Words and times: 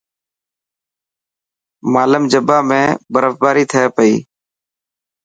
مالم 1.93 2.23
جبا 2.31 2.57
۾ 2.71 2.81
برف 3.13 3.33
باري 3.41 3.63
ٿي 3.71 3.81
پئي. 3.95 4.13